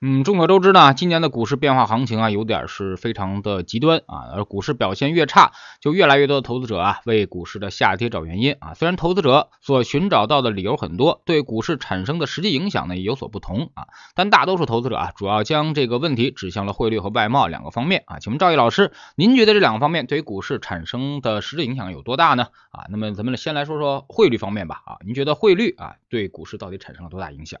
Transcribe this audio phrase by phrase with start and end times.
[0.00, 5.50] 嗯，众所周知呢，今年的股市变化行情啊，有点是非常的极端啊，而股市表现越差，
[5.80, 8.74] 就越来越多的投资者啊，为股市的下跌找原因啊。
[8.74, 18.20] 虽然投资者所寻找到的理由很多，对股市产生的实际影响呢也有所不同啊，但大多数投资者啊，主要将这个问题指向了汇率和外贸两个方面啊。
[18.20, 22.44] 请问赵毅老师，您觉得这两个方面对于股市产生的实质影响有多大呢？
[22.70, 24.80] 啊，那么咱们先来说说汇率方面吧。
[24.86, 27.58] 啊，您觉得汇率啊对股市到底产生了多大影响？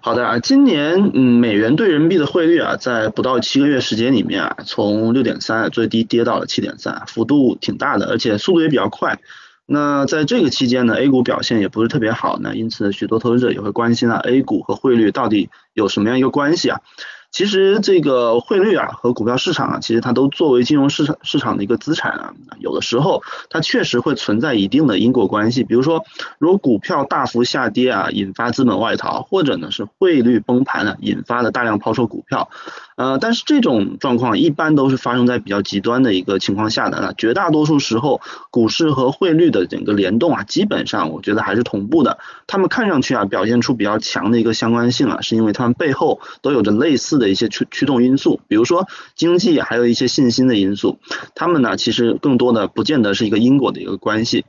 [0.00, 9.18] 好的啊，今年嗯美元对人民币的汇率啊，在不到七个月时间里面啊，从六点三最低跌到了七点三，幅度挺大的，而且速度也比较快。
[9.66, 16.80] 那在这个期间呢，A 股表现也不是特别好那，因此许多投资者也会关心啊，A 股和汇率到底有什么样一个关系啊？
[17.30, 25.62] 其实这个汇率啊和股票市场啊，其实它都作为金融市场市场的一个资产啊，有的时候它确实会存在一定的因果关系。
[25.62, 26.04] 比如说，
[26.38, 32.48] 如果股票大幅下跌啊，引发资本外逃，或者呢是汇率崩盘呢，引发了大量抛售股票。
[32.96, 37.00] 呃，但是这种状况一般都是发生在比较极端的一个情况下的。
[37.00, 42.18] 那绝大多数时候，股市和汇率的整个联动啊，基本上我觉得还是同步的。
[42.48, 50.98] 他们看上去啊，表现出比较强的一个相关性啊，是因为他们背后都有着类似的一些驱驱动因素，比如说经济，还有一些信心的因素。
[51.34, 54.44] 他们呢，其实更多的不见得是一个因果的一个关系。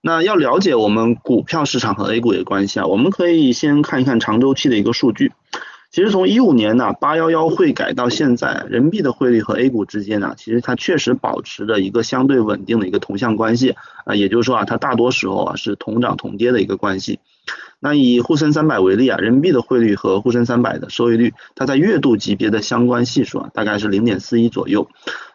[0.00, 5.32] 那要了解我们股票市场和 A 股的关系啊，我们可以先看一看长周期的一个数据。
[5.90, 17.18] 其实从一五年呢八幺幺汇改到现在，人民币的汇率和 A 股之间呢，其实它确实保持着一个相对稳定的一个同向关系啊，也就是说啊，它大多时候啊是同涨同跌的一个关系。
[17.80, 24.88] 那以沪深三百为例啊，人民币的汇率和沪深三百的收益率，它在月度级别的相关系数啊，大概是零点四一左右。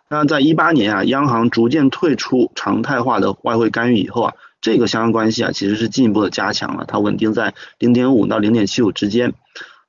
[0.10, 9.34] 那在一八年啊，央行逐渐退出常态化的外汇干预以后啊，这个相关关系啊，其实是进一步的加强了，它稳定在零点五到零点七五之间。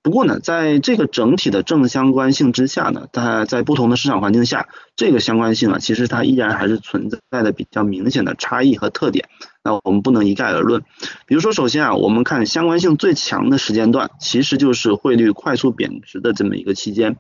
[0.05, 9.31] 不过呢，在这个整体的正相关性之下呢，它在不同的市场环境下，这个相关性啊，其实它依然还是存在的比较明显的差异和特点。
[9.65, 10.83] 那我们不能一概而论。
[11.27, 17.15] 比如说，首先啊，我们看相关性最强的时间段，其实就是汇率快速贬值的这么一个期间。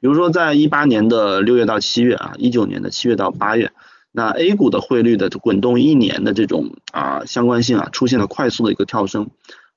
[0.00, 3.72] 比如说，在一八年的六月到七月啊，一九年的七月到八月，
[4.12, 9.30] 那 A 股的汇率的滚动一年的这种啊相关性啊，出现了快速的一个跳升。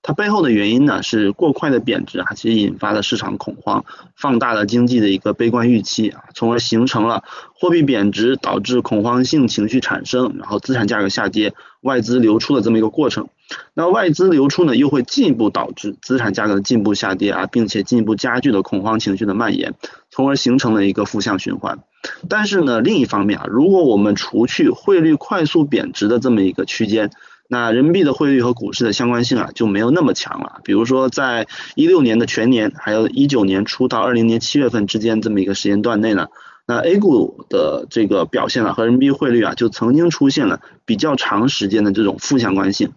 [0.04, 3.86] 它背后的原因呢，是过快的贬值啊，其实引发了市场恐慌，
[4.16, 7.24] 放大了经济的一个悲观预期啊，从而形成了
[7.54, 13.30] 货币贬值导致恐慌性情绪产生，然后资产价格下跌，外资流出的这么一个过程。
[13.74, 19.76] 那外资流出呢，又会进一步导致资产价格的进一步下跌啊，并且进一步加剧了恐慌情绪的蔓延，
[20.10, 21.80] 从而形成了一个负向循环。
[22.28, 27.12] 但是呢，另一方面啊，如果我们除去汇率快速贬值的这么一个区间，
[27.52, 30.62] 那人民币的汇率和股市的相关性啊就没有那么强了。
[30.64, 36.30] 比如说，在一六年的全年，还有一九年初到二零年七月份之间这么一个时间段内呢，
[36.66, 42.94] 那 A 股的这个表现啊和人民币汇率啊就曾经出现了比较长时间的这种负相关性。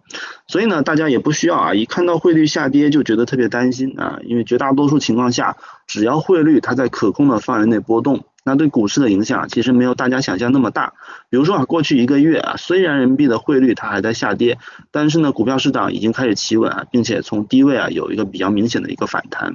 [0.46, 5.56] 所以呢，大家也不需要啊一看到汇率下跌就觉得特别担心啊，因为绝大多数情况下，
[5.88, 8.24] 只要汇率它在可控的范围内波动。
[8.44, 10.92] 那对股市的影响其实没有大家想象那么大。
[11.30, 14.58] 比如说啊，过去一个月啊，虽然人民币的汇率它还在下跌，
[14.90, 19.54] 但是呢，股票市场已经开始企稳啊，并且从低位啊有一个比较明显的一个反弹。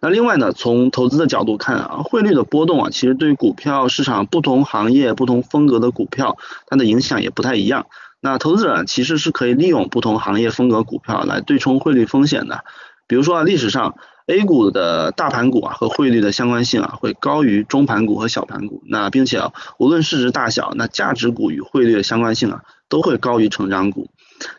[0.00, 7.86] 那另外呢，从投资的角度看啊，汇率的波动啊，其实对于股票市场不同行业、不同风格的股票，它的影响也不太一样。
[8.20, 12.64] 那投资者其实是可以利用不同行业风格股票来对冲汇率风险的。
[13.06, 13.94] 比如说啊，历史上。
[14.26, 19.42] A 股的大盘股啊和汇率的相关性啊会高于中盘股和小盘股，那并且
[19.78, 24.08] 无论市值大小，那价值股与汇率的相关性啊都会高于成长股。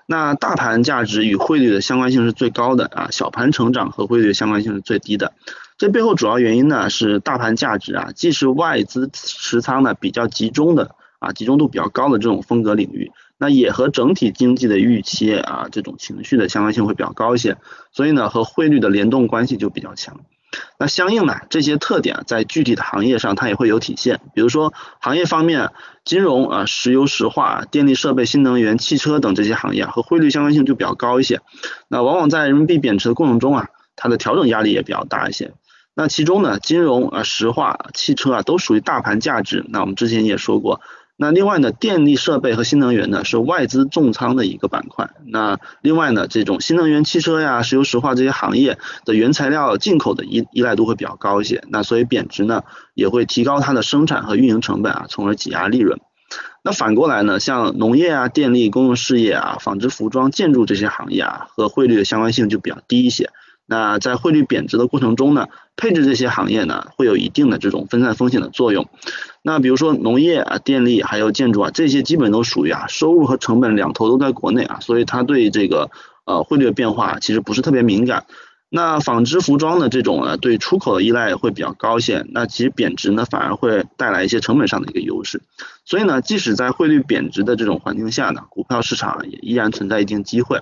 [0.06, 5.34] 那大盘价值与汇率的相关性是最高的啊，小盘成长和汇率的相关性是最低的。
[5.78, 13.12] 这背后主要原因呢是大盘价值啊既是外资持仓的比较集中的啊集中度比较高的这种风格领域。
[13.38, 17.58] 那也和整体经济的预期啊，这种情绪的相关性会比较高一些，
[17.92, 20.22] 所以呢，和汇率的联动关系就比较强。
[20.80, 24.22] 那相应呢，这些特点在具体的行业上它也会有体现。
[24.34, 25.72] 比如说行业方面，
[26.06, 31.42] 金融啊、石油石化、电力设备、新能源、汽车等这些行业和汇率相关性就比较高一些。
[31.90, 33.68] 那往往在人民币贬值的过程中啊，
[33.98, 35.52] 它的调整压力也比较大一些。
[35.94, 39.66] 那其中呢，金融啊、石化、汽车啊都属于大盘价值。
[39.68, 40.80] 那我们之前也说过。
[41.18, 45.12] 那另外呢，电力设备和新能源呢是外资重仓的一个板块。
[45.26, 51.64] 那另外呢，这种新能源汽车呀、石油石化这些行业的原材料进口的依依赖度会比较高一些。
[51.70, 52.64] 那所以贬值呢
[52.94, 56.02] 也会提高它的生产和运营成本啊，从而挤压利润。
[56.64, 63.30] 那反过来呢，像农业啊、电力、公用事业啊、纺织服装、建筑这些行业啊，和汇率的相关性就比较低一些。
[63.66, 68.88] 那在汇率贬值的过程中呢，配置这些行业呢，会有一定的这种分散风险的作用。
[69.42, 75.90] 那比如说农业啊、电力还有建筑啊，这些基本都属于啊收入和成本两头都在国内啊，所以它对这个
[76.26, 78.26] 呃汇率的变化其实不是特别敏感。
[78.76, 85.42] 那纺织服装的这种呢，对出口的依赖会比较高一些，那其实贬值呢反而会带来一些成本上的一个优势。
[85.86, 90.62] 所以呢，即使在汇率贬值的这种环境下呢，股票市场也依然存在一定机会。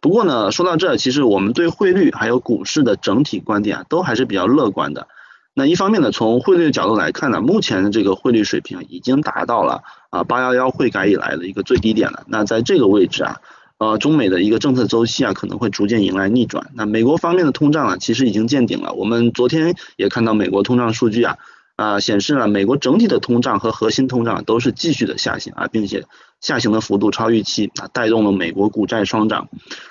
[0.00, 5.06] 不过呢，说到这，其实我们对汇率还有股市的整体观点啊，都还是比较乐观的。
[5.52, 12.22] 那一方面呢，从汇率的角度来看呢，目前的这个汇率水平已经达到了啊八幺幺汇改以来的一个最低点了。
[12.26, 13.36] 那在这个位置啊。
[13.80, 16.70] 呃，中美的一个政策周期啊，可能会逐渐迎来逆转。
[16.74, 18.92] 那美国方面的通胀啊，其实已经见顶了。
[18.92, 21.38] 我们昨天也看到美国通胀数据啊，
[21.76, 26.04] 啊，显示了美国整体的通胀和核心通胀都是继续的下行啊，并且
[26.42, 29.48] 下行的幅度超预期啊，带动了美国股债双涨。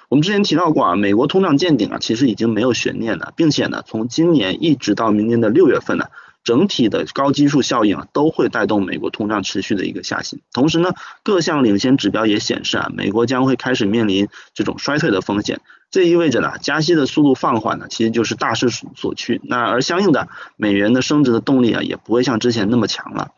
[0.07, 6.06] 我们之前提到过啊，美国通胀见顶啊，其实已经没有悬念了，并且呢，从今年一直到明年的六月份呢。
[6.50, 10.40] 整体的高基数效应啊，都会带动美国通胀持续的一个下行。
[10.51, 15.62] 同时呢，各项领先指标也显示啊，美国将会开始面临这种衰退的风险。
[15.92, 19.40] 这意味着呢，加息的速度放缓呢，其实就是大势所趋。
[19.44, 23.30] 那而相应的，美元的升值的动力啊，也不会像之前那么强了。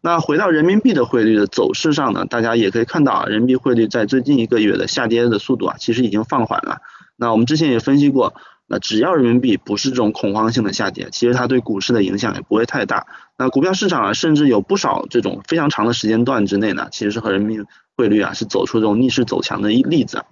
[0.00, 6.78] 那回到人民币的汇率的走势上呢，大家也可以看到啊，人民币汇率在最近一个月的下跌的速度啊，其实已经放缓了。
[7.16, 8.32] 那我们之前也分析过。
[8.66, 13.06] 那只要人民币不是这种恐慌性的下跌，其实它对股市的影响也不会太大。
[13.36, 20.24] 那股票市场啊，甚至有不少这种非常长的时间段之内呢，其实是和人民币汇率啊是走出这种逆势走强的一例子。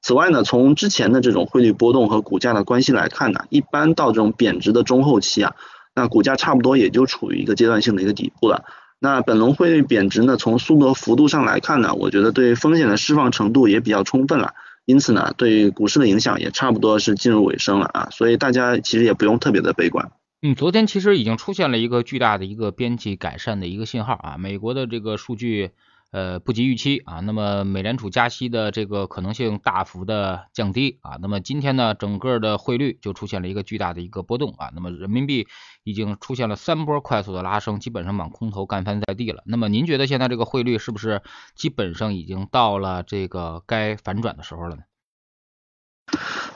[0.00, 5.54] 此外呢，从之前的这种汇率波动和股价的关系来看呢，一般到这种贬值的中后期啊，
[5.94, 8.64] 那股价差不多也就处于一个阶段性的一个底部了。
[8.98, 14.54] 那本轮汇率贬值呢，从速度和幅度上来看呢，我觉得对风险的释放程度也比较充分了。
[14.84, 20.12] 因此呢，对股市的影响也差不多是进入尾声了啊，所以大家其实也不用特别的悲观。
[20.42, 25.70] 嗯，昨天其实已经出现了一个巨大的一个边际改善的一个信号啊，美国的这个数据。
[26.14, 35.48] 呃，不及预期啊，那么美联储加息的这个可能性大幅的降低啊，那么今天呢，整个的汇率就出现了一个巨大的一个波动啊，那么人民币
[35.82, 39.42] 已经出现了三波快速的拉升，基本上往空头干翻在地了。
[39.44, 41.20] 那么您觉得现在这个汇率是不是
[41.56, 44.82] 基本上已经到了这个该反转的时候了呢？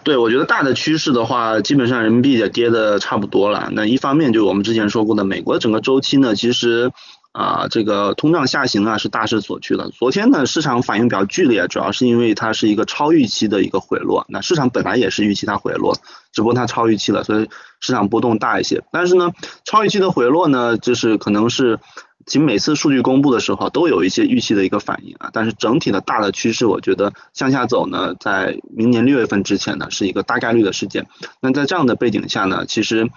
[0.04, 3.70] 对，我觉得大的趋势的话，基本上人民币也跌的差不多了。
[3.72, 6.92] 那一方面就是我们之前说过的，美国整个周期呢，其实。
[7.38, 9.90] 啊，这个通胀下行啊是大势所趋的。
[9.90, 14.26] 昨天呢，市场反应比较剧烈，主要是因为它是一个超预期的一个回落。
[14.28, 15.96] 那市场本来也是预期它回落，
[16.32, 17.48] 只不过它超预期了，所以
[17.78, 18.82] 市场波动大一些。
[18.90, 19.30] 但是呢，
[19.64, 21.78] 超预期的回落呢，就是可能是
[22.26, 25.30] 其每次数据公布的时候都有一些预期的一个反应啊。
[25.32, 31.06] 但是整体的大的趋势，我觉得向下走呢，在明年六月份之前呢，是一个大概率的事件。
[31.40, 33.08] 那在这样的背景下呢，其实。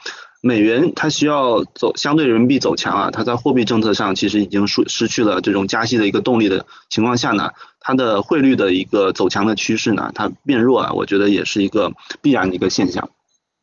[0.42, 13.10] 美元它需要走相对人民币走强啊，它在货币政策上其实已经失失去了这种加息的一个动力的情况下呢，它的汇率的一个走强的趋势呢，它变弱啊，我觉得也是一个必然的一个现象。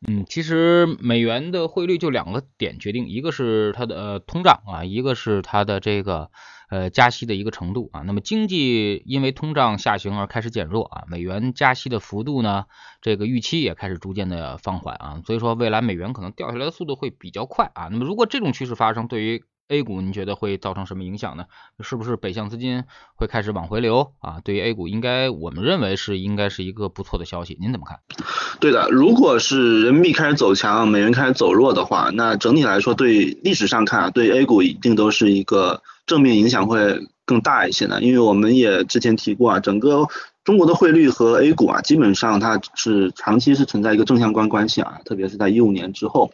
[0.07, 6.29] 嗯，其实美元的汇率就两个点决定，一个是它的呃通胀啊，一个是它的这个。
[6.69, 12.65] 呃，加息的一个程度啊，那么经济因为通胀下行而开始减弱啊，美元加息的幅度呢，
[13.01, 17.87] 这个预期也开始逐渐的放缓啊，所以说未来美元可能掉下来的速度会比较快啊。
[17.91, 21.45] 那么如果这种趋势发生，对于 A 股你觉得会造成什么影响呢？
[21.79, 22.83] 是不是北向资金
[23.15, 24.39] 会开始往回流啊？
[24.43, 27.99] 对于 A 股，应该我们认为是应该是一个不错的消息，您怎么看？
[28.59, 35.81] 对的，如果是人民币开始走强，美元开始走弱的话，那整体来说对历史上看，对 A 股一定都是一个。
[36.09, 40.07] 正面影响会更大一些呢，因为我们也之前提过啊，整个
[40.43, 46.31] 中国的汇率和 A 股啊，基本上它是长期是存在一个正相关关系啊，特别是在一五年之后。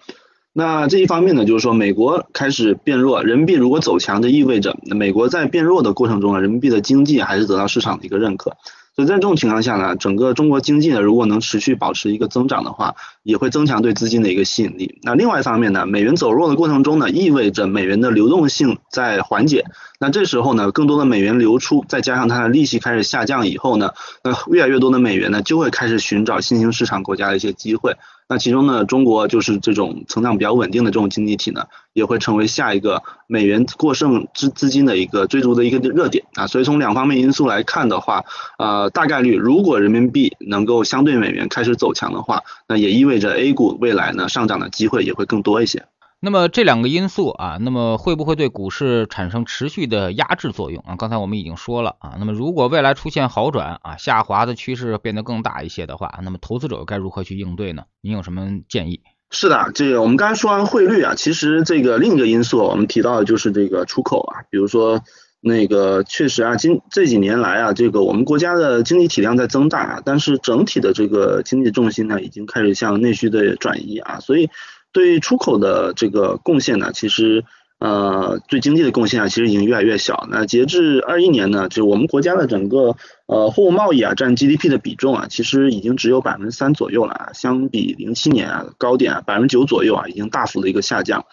[0.53, 8.55] 那这一方面呢，就是说美国开始变弱，人民币如果走强，这意味着美国在变弱的过程中啊，人民币的经济还是得到市场的一个认可。
[8.95, 14.99] 所以在这种情况下呢，整个中国经济呢，如果能持续保持一个增长的话，也会增强对资金的一个吸引力。
[15.03, 19.65] 那另外一方面呢，美元走弱的过程中呢，意味着美元的流动性在缓解。
[19.99, 23.91] 那这时候呢，更多的美元流出，再加上它的利息开始下降以后呢，
[24.23, 27.97] 那越来越多的美元呢，就会开始寻找新兴市场国家的一些机会。
[28.27, 36.48] 那其中呢，中国就是这种成长比较稳定的这种经济体呢，也会成为下一个美元过剩资资金的一个追逐的一个热点啊。
[36.48, 38.24] 所以从两方面因素来看的话，
[38.58, 45.86] 呃，大概率如果人民币能够相对美元开始走强的话，那也意味着 A 股未来呢上涨的机会也会更多一些。
[46.22, 50.95] 那么这两个因素啊，那么会不会对股市产生持续的压制作用啊？
[50.95, 57.84] 刚才我们已经说了啊，那么如果未来出现好转啊，下滑的趋势变得更大一些的话，那么投资者该如何去应对呢？
[58.01, 59.01] 您有什么建议？
[59.29, 65.01] 是的，这个我们刚才说完汇率啊，其实这个另一个因素我们提到的就是这个出口啊，比如说
[65.41, 74.50] 那个确实啊，今这几年来啊，这个我们国家的经济体量在增大啊，但是整体的这个经济重心呢，已经开始向内需的转移啊，所以。
[74.95, 77.43] 对出口的这个贡献呢，其实
[77.79, 80.25] 呃对经济的贡献啊，其实已经越来越小。
[80.31, 82.95] 那截至二一年呢，就我们国家的整个
[83.27, 91.25] 呃货物贸易啊占 GDP 的比重啊，其实已经只有百分之三左右了，相比零七年啊高点啊百分之九左右啊，已经大幅的一个下降。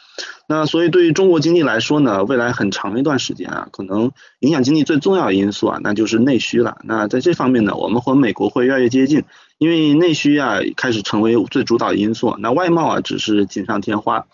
[0.48, 6.78] 那所以对于中国经济来说呢，未来很长一段时间啊，可能影响经济最重要的因素啊，那就是内需了。
[6.82, 9.22] 那在这方面呢，我们和美国会越来越接近。
[9.62, 14.26] 因为内需啊开始成为最主导因素，那外贸啊只是锦上添花。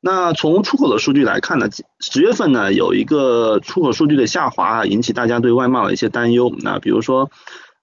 [0.00, 1.68] 那从出口的数据来看呢，
[1.98, 6.54] 十月份呢有一个出口数据的下滑啊，引起大家对外贸的一些担忧。
[6.60, 7.28] 那比如说。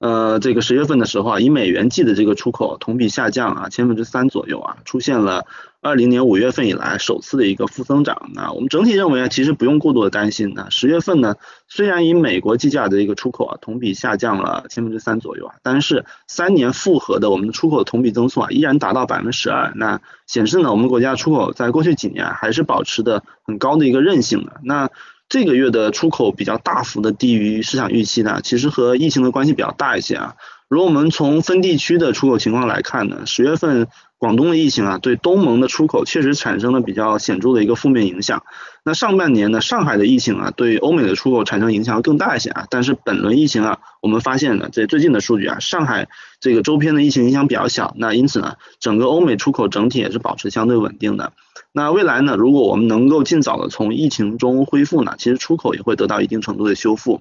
[0.05, 5.47] 呃，这个十月份的时候啊，以美元计的这个出口同比下降啊，千分之三左右啊，出现了
[5.81, 8.29] 二零年五月份以来首次的一个负增长。
[8.35, 10.53] 那我们整体认为啊，其实不用过度的担心。
[10.55, 19.73] 那十月份呢，虽然以美国计价的一个出口啊，同比下降了千分之三左右啊，但是三年复合的我们的出口同比增速啊，依然达到百分之十二。
[19.75, 24.61] 那显示呢，我们国家出口在过去几年还是保持的很高的一个韧性的。
[24.61, 24.91] 那
[25.27, 30.35] 这个月的出口比较大幅的低于市场预期呢，其实和疫情的关系比较大一些啊。
[30.67, 38.43] 如果我们从分地区的出口情况来看呢，十月份广东的疫情啊，对东盟的出口确实产生了比较显著的一个负面影响。
[38.83, 42.65] 那上半年呢，上海的疫情啊，对欧美的出口产生影响更大一些啊。
[42.69, 46.07] 但是本轮疫情啊，我们发现呢，在最近的数据啊，上海
[46.39, 51.33] 这个周边的疫情影响比较小，那因此呢，整个欧美出口整体也是保持相对稳定的。
[51.77, 52.37] 那未来呢？
[52.37, 57.19] 如果我们能够尽早的从疫情中恢复呢，其实出口也会得到一定程度的修复。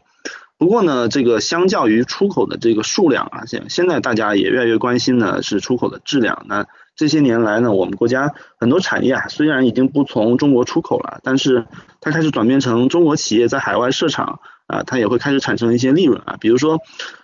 [0.59, 6.47] 不过呢，这个相较于出口的这个数量啊，现现在大家也越来越关心的是出口的质量。
[6.49, 11.67] 那这些年来呢，我们国家很多产业啊，虽然已经不从中国出口了，但是
[12.01, 16.37] 它开始转变成中国企业在海外设厂啊，它也会开始产生一些利润啊。
[16.39, 16.79] 比如说，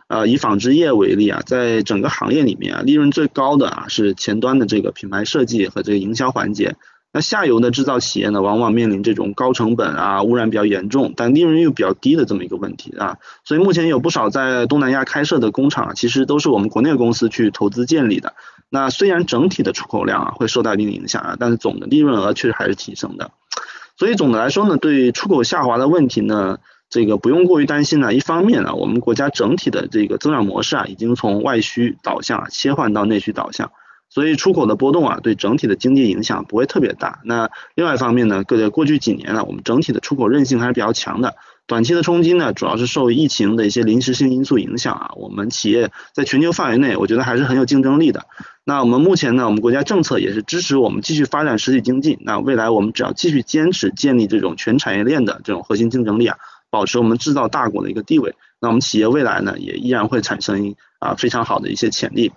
[0.08, 6.74] 呃，以纺织业为例啊，在整个行业里面啊，利润最高的啊是前端的这个品牌设计和这个营销环节。
[7.12, 13.18] 那下游的制造企业呢，往往面临这种高成本啊、污染比较严重，但利润又比较低的这么一个问题啊。
[13.44, 18.34] 所以目前有不少在东南亚开设的工厂，其实都是我们国内公司去投资建立的。
[18.68, 23.32] 那虽然整体的出口量啊会受到一定影响啊，但是总的利润额确实还是提升的。
[23.96, 28.14] 所以总的来说呢，对出口下滑的问题呢，这个不用过于担心呢。
[28.14, 33.72] 一方面呢，我们国家整体的这个增长模式啊，已经从外需导向切换到内需导向。
[34.10, 37.20] 所以出口的波动啊，对整体的经济影响不会特别大。
[37.24, 41.36] 那另外一方面呢，各在过去几年呢，我们整体的出口韧性还是比较强的。
[41.68, 45.12] 短期的冲击呢，主要是受疫情的一些临时性因素影响啊。
[45.14, 48.26] 我们企业在全球范围内，我觉得还是很有竞争力的。
[48.64, 52.18] 那我们目前呢，我们国家政策也是支持我们继续发展实体经济。
[52.22, 56.36] 那未来我们只要继续坚持建立这种全产业链的这种核心竞争力啊，
[56.68, 60.74] 保持我们制造大国的一个地位，那我们企业未来呢，也依然会产生。
[61.00, 62.30] 啊，非常好的一些潜力。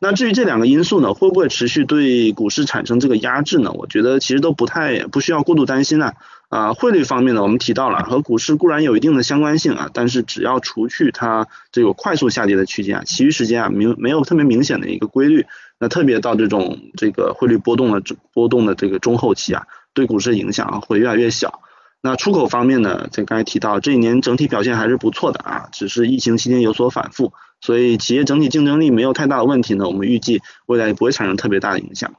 [0.00, 3.72] 那至于这两个因素呢，会不会持续对股市产生这个压制呢？
[3.72, 6.14] 我觉得其实都不太不需要过度担心啊。
[6.48, 15.44] 啊，汇率方面呢，我们提到了和股市固然有一定的相关性啊，但是只要除去它这个快速下跌的区间啊，其余时间啊明没有特别明显的一个规律。
[15.80, 18.00] 那特别到这种这个汇率波动的
[18.32, 21.62] 波动的这个中后期啊，对股市影响啊会越来越小。
[22.06, 27.32] 那出口方面呢，这刚才提到这一年整体表现还是不错的啊，只是疫情期间有所反复。
[27.62, 32.12] 所以企业整体竞争力没有太大的问题呢，我们预计未来也不会产生特别大的影响。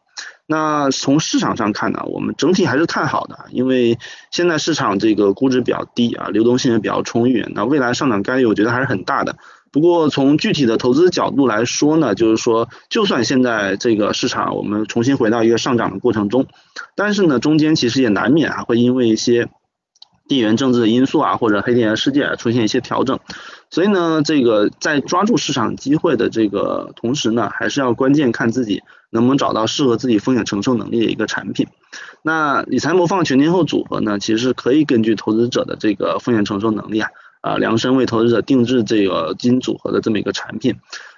[0.47, 3.99] 那从市场上看呢，我们整体还是看好的，因为
[4.31, 9.35] 现在市场这个估值比较低啊，流动性也比较充裕，那未来上涨概率我觉得还是很大的。
[9.71, 16.47] 不过从具体的投资角度来说呢，就是说就算现在这个市场我们重新回到一个上涨的过程中，
[16.95, 19.47] 但是呢中间其实也难免啊会因为一些
[20.27, 23.19] 地缘政治的因素啊或者黑天鹅事件啊出现一些调整。
[23.69, 31.67] 所以呢，这个在抓住市场机会的这个同时呢，还是要关键看自己能不能找到适合自己风险承受能力的一个产品。
[32.21, 37.09] 那理财魔方全天候组合呢，其实可以根据投资者的这个风险承受能力啊，
[37.41, 40.75] 啊量身为投资者定制这个基金组合的这么一个产品。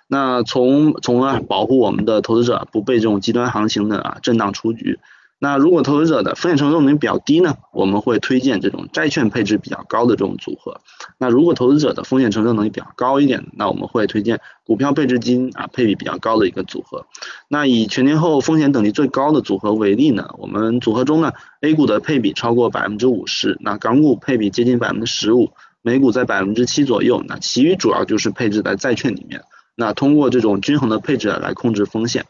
[0.08, 5.00] 那从从而保护我们的投资者不被这种极端行情的啊震荡出局。
[5.40, 10.82] 那如果投资者的风险承受能力比较低呢，我们会推荐这种债券配置比较高的这种组合。
[11.20, 17.06] 那如果投资者的风险承受能力比较高一点，那我们会推荐股票配置金啊配比比较高的一个组合。
[17.48, 25.52] 那以全年后风险等级最高的组合为例呢，我们组合中呢 A 股的配比超过百分之五十，那港股配比接近百分之十五，
[25.84, 29.42] 美股在百分之七左右，那其余主要就是配置在债券里面。
[29.76, 32.26] 那通过这种均衡的配置来控制风险。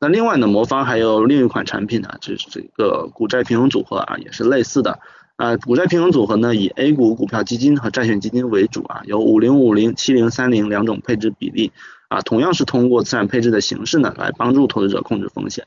[0.00, 4.98] 那另外呢，魔方还有另一款产品呢，就是这个股债平衡组合啊，也是类似的
[5.36, 5.58] 啊。
[5.58, 11.70] 股债平衡组合呢，以 A 股股票基金和债券基金为主啊，有五零五零、七零三零两种配置比例
[12.08, 15.66] 啊，同样是通过资产配置的形式呢，来帮助投资者控制风险。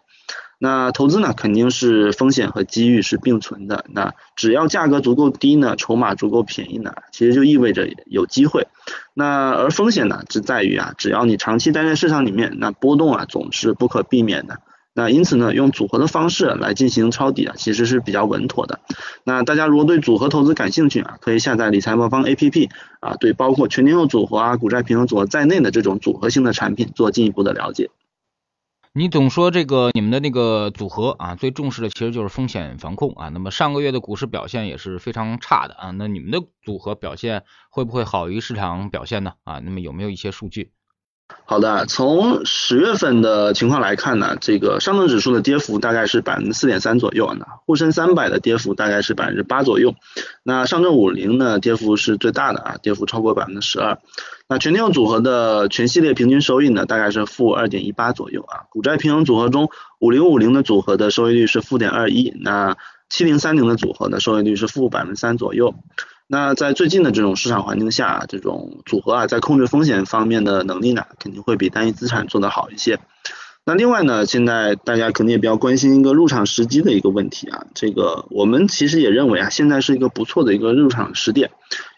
[0.63, 3.83] 那投资呢，肯定是风险和机遇是并存的。
[3.89, 8.67] 那只要价格足够低呢，筹码足够便宜呢，其实就意味着有机会。
[9.13, 14.61] 那而风险呢，只在于啊，只要你长期待在市场里面，那波动啊总是不可避免的。
[14.93, 18.79] 那因此呢，用组合的方式来进行抄底啊，其实是比较稳妥的。
[19.25, 22.69] 那大家如果对组合投资感兴趣啊，可以下载理财魔方 APP
[23.01, 27.89] 啊，对包括全天候组合啊、股债平衡组合在内的这种组合性的产品做进一步的了解。
[28.95, 33.29] 你总说这个你们的那个组合啊，最重视的其实就是风险防控啊。
[33.29, 35.89] 那么上个月的股市表现也是非常差的啊。
[35.89, 39.33] 那你们的组合表现会不会好于市场表现呢？
[39.45, 40.73] 啊，那么有没有一些数据？
[41.45, 49.95] 好的，从十月份的情况来看呢，这个上证指数的跌幅大概是百分之四点三左右啊，沪深三百的跌幅大概是百分之八左右，
[50.43, 53.99] 那上证五零呢跌幅是最大的啊，跌幅超过百分之十二，
[54.47, 62.77] 那全天候组合的全系列平均收益呢大概是负二点一八左右啊，股债平衡组合中五零五零的组合的收益率是负点二一，那
[63.09, 65.75] 七零三零的组合的收益率是负百分之三左右。
[66.33, 72.99] 那在最近的这种市场环境下，这种组合啊，在控制风险方面的能力呢，肯定会比单一资产做得好一些。
[73.65, 81.49] 那另外呢，现在大家肯定也比较关心一个入场时机的一个问题啊，这个我们其实也认为啊，现在是一个不错的一个入场时点。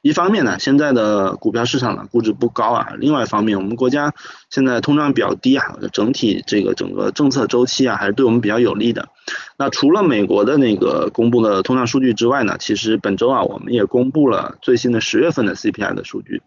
[0.04, 4.14] 一方面呢，现在的股票市场呢估值不高啊，另外一方面，我们国家
[4.52, 9.10] 现在通胀比较低啊，整体这个整个政策周期啊还是对我们比较有利的。
[9.58, 16.44] 那除了美国的那个公布的通胀数据之外呢，其实本周啊我们也公布了最新的十月份的 CPI 的数据。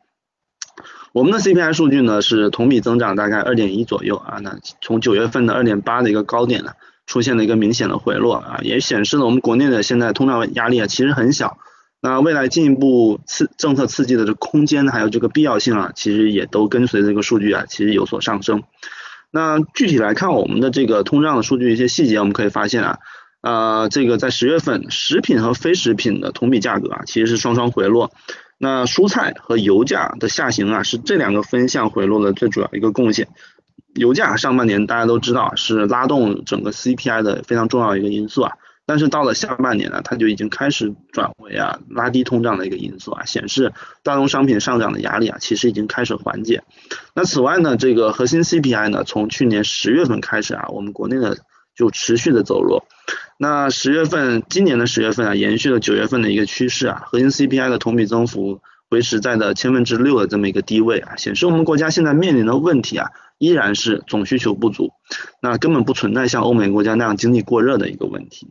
[1.12, 6.72] 我们的 CPI 数据呢是同比增长大概二点一左右啊，那从九月份的二点八的一个高点呢，
[7.06, 11.58] 出现了一个明显的回落啊，也显示了我们国内的现在通胀压力啊其实很小，
[12.00, 18.62] 那未来进一步刺政策刺激的这空间还有这个必要性啊，其实也都跟随这个数据啊其实有所上升。
[19.30, 22.98] 那具体来看我们的这个通胀的数据一些细节，我们可以发现啊，
[23.40, 28.12] 呃这个在十月份食品和非食品的同比价格啊其实是双双回落。
[28.58, 33.28] 那蔬菜和油价的下行啊，是这两个分项回落的最主要一个贡献。
[33.94, 38.52] 油价上半年大家都知道是拉动整个 CPI 的非常重要一个因素啊，
[38.86, 46.62] 但是到了下半年呢，它就已经开始转为啊拉低通胀的一个因素啊，显示大宗商品上涨的压力啊，其实已经开始缓解。
[47.14, 51.38] 那此外呢，这个核心 CPI 呢，从去年十月份开始啊，我们国内的
[51.74, 52.86] 就持续的走弱。
[53.40, 64.90] 那十月份，今年的十月份啊，延续了九月份的一个趋势啊，核心 CPI 的同比增幅维持在的千分之六的这么一个低位啊，显示我们国家现在面临的问题啊，依然是总需求不足，
[65.40, 68.48] 那根本不存在像欧美国家那样经济过热的一个问题。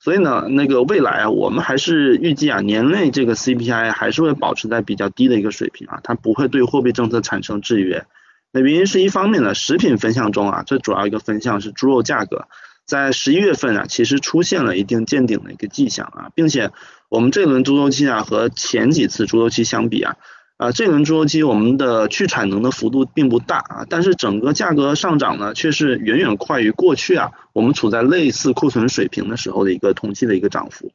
[0.00, 8.04] 所以呢，那个未来啊，我们还是预计啊，年内这个 CPI 还是会保持在比较低的一个水平啊，它不会对货币政策产生制约。
[8.50, 12.48] 那原因是一方面呢，食品分项中啊，最主要一个分项是猪肉价格。
[12.86, 16.70] 在十一月份啊，其实出现了一定见顶的一个迹象啊，并且
[17.08, 20.16] 我们这轮猪周期啊和前几次猪周期相比啊，
[20.58, 30.92] 啊这轮猪周期我们的去产能的幅度并不大啊，但是整个价格上涨呢却是远远快于过去啊我们处在类似库存水平的时候的一个同期的一个涨幅，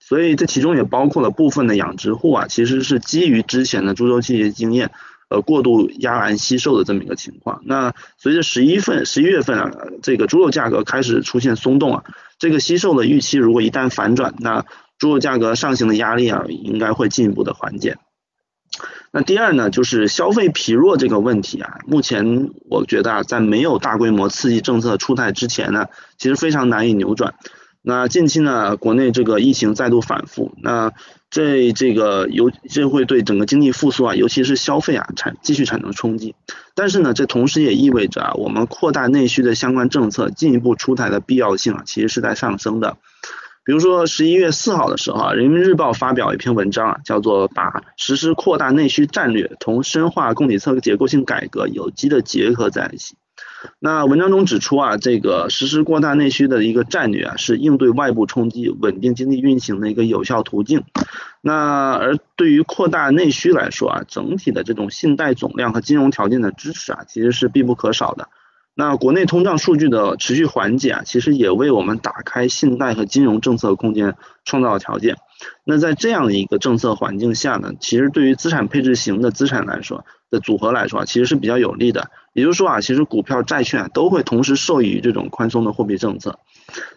[0.00, 4.90] 所以这其中也包括了部分的养殖户啊，其实是基于之前的猪周期经验。
[5.28, 7.62] 呃，过度压栏吸售的这么一个情况。
[7.64, 9.70] 那随着十一份、十一月份啊，
[10.02, 12.04] 这个猪肉价格开始出现松动啊，
[12.38, 14.64] 这个吸售的预期如果一旦反转，那
[14.98, 17.96] 猪肉价格上行的压力啊，应该会进一步的缓解。
[19.10, 25.86] 那第二呢，就是消费疲弱这个问题啊，目前我觉得啊，在没有大规模刺激政策出台之前呢，
[26.18, 27.34] 其实非常难以扭转。
[27.88, 30.92] 那近期呢，国内这个疫情再度反复，那
[31.30, 36.34] 这这个尤这会对整个经济复苏啊，尤其是消费啊产继续产生冲击。
[36.74, 42.96] 但是呢，这同时也意味着啊，我们扩大内需的相关政策进一步出台的必要性啊，其实是在上升的。
[43.64, 53.14] 比如说十一月四号的时候啊，人民日报发表一篇文章啊，叫做把实施扩大内需战略同深化供给侧结构性改革有机的结合在一起。
[53.78, 60.84] 那文章中指出啊，这个实施扩大内需的一个战略啊，是应对外部冲击、稳定经济运行的一个有效途径。
[61.40, 68.28] 那而对于扩大内需来说啊，整体的这种信贷总量和金融条件的支持啊，其实是必不可少的。
[68.78, 75.16] 那国内通胀数据的持续缓解啊，其实也为我们打开信贷和金融政策空间创造了条件。
[75.64, 80.04] 那在这样的一个政策环境下呢，其实对于资产配置型的资产来说
[80.40, 82.10] 组合来说啊，其实是比较有利的。
[82.32, 86.38] 也就是说啊，其实股票、债券都会同时受益于这种宽松的货币政策。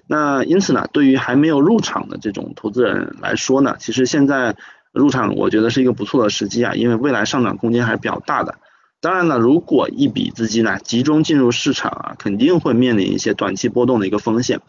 [0.07, 4.55] 那因此呢，对于还没有入场的这种投资人来说呢，其实现在
[4.91, 8.55] 入场我觉得是一个不错的时机啊，因为未来上涨空间还是比较大的。
[9.01, 14.59] 当然了，如果一笔资金呢集中进入市场啊，肯定会面临一些短期波动的一个风险。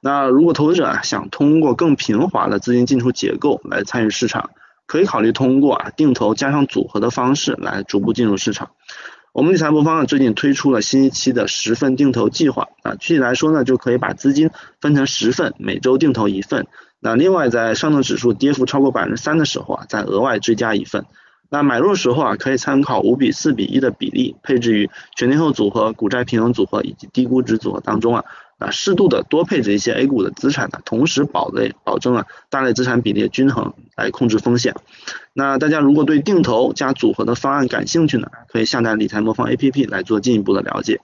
[0.00, 4.50] 那如果投资者啊想通过更平滑的资金进出结构来参与市场，
[4.90, 8.72] 可以考虑通过啊定投加上组合的方式来逐步进入市场。
[9.32, 14.50] 我们理财魔方呢最近推出了新一期的十份定投计划啊，具体来说呢就可以把资金
[14.80, 16.66] 分成十份，每周定投一份。
[16.98, 21.04] 那另外在上证指数跌幅超过百分之三的时候啊，再额外追加一份。
[21.48, 28.24] 那买入的时候啊，可以参考五比四比一的比例配置于全天候组合、股债平衡组合以及低估值组合当中啊，
[28.60, 34.76] 啊适度的多配置一些 A 股的资产呢，同时保类保证了大类资产比例的均衡来控制风险。
[35.32, 41.00] 那大家如果对定投加组合的方案感兴趣呢，可以下载理财魔方 APP 来做进一步的了解。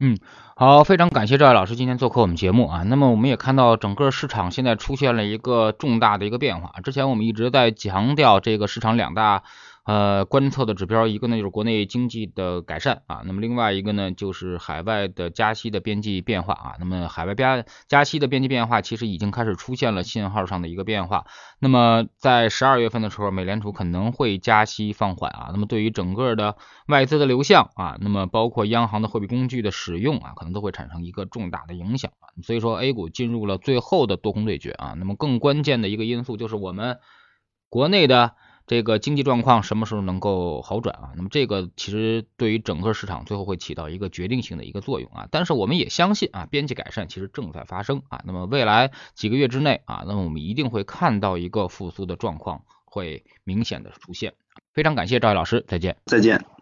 [0.00, 0.18] 嗯。
[0.56, 2.84] 好，非常感谢赵老师今天做客我们节目啊。
[2.84, 6.80] 那么我们也看到整个市场现在出现了一个重大的一个变化。
[6.84, 9.42] 之前我们一直在强调这个市场两大。
[9.84, 16.76] 呃，观测的指标一个呢就是国内经济的改善啊，那么另外一个呢就是海外的加息的边际变化啊。
[16.78, 21.26] 那么海外加加息的边际变化其实已经开始出现了信号上的一个变化。
[21.58, 25.50] 那么在十二月份的时候，美联储可能会加息放缓啊。
[25.52, 26.56] 那么对于整个的
[26.88, 32.32] 外资的流向啊，那么包括央行的货币工具的使用啊，可能都会产生一个重大的影响啊。
[32.42, 34.94] 所以说 A 股进入了最后的多空对决啊。
[34.96, 37.00] 那么更关键的一个因素就是我们
[37.68, 38.32] 国内的。
[38.66, 41.12] 这个经济状况什么时候能够好转啊？
[41.16, 45.28] 那么这个其实对于整个市场最后会起到一个决定性的一个作用啊。
[45.30, 48.22] 但是我们也相信啊，边际改善其实正在发生啊。
[48.24, 54.34] 那么未来几个月之内啊，那么我们一定会看到一个复苏的状况会明显的出现。
[54.72, 56.53] 非常感谢赵毅老师，再见，再见。